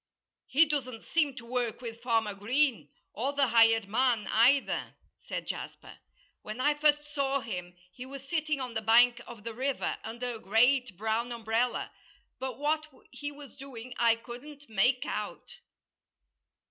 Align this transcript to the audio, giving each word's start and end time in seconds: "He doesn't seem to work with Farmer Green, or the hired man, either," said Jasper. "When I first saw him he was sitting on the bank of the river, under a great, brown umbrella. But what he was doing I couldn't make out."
"He 0.47 0.65
doesn't 0.65 1.03
seem 1.03 1.35
to 1.35 1.45
work 1.45 1.79
with 1.79 2.01
Farmer 2.01 2.33
Green, 2.33 2.89
or 3.13 3.33
the 3.33 3.49
hired 3.49 3.87
man, 3.87 4.25
either," 4.31 4.95
said 5.19 5.45
Jasper. 5.45 5.95
"When 6.41 6.59
I 6.59 6.73
first 6.73 7.13
saw 7.13 7.39
him 7.41 7.75
he 7.91 8.07
was 8.07 8.27
sitting 8.27 8.59
on 8.59 8.73
the 8.73 8.81
bank 8.81 9.21
of 9.27 9.43
the 9.43 9.53
river, 9.53 9.95
under 10.03 10.31
a 10.33 10.39
great, 10.39 10.97
brown 10.97 11.31
umbrella. 11.31 11.91
But 12.39 12.57
what 12.57 12.87
he 13.11 13.31
was 13.31 13.55
doing 13.55 13.93
I 13.99 14.15
couldn't 14.15 14.67
make 14.67 15.05
out." 15.05 15.59